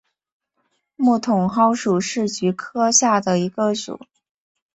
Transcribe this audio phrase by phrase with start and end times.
[0.95, 3.99] 木筒篙属是菊科下的一个属。